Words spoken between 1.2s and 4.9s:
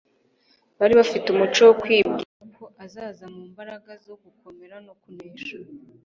umuco wo kwibwira ko azaza mu mbaraga zo gukomera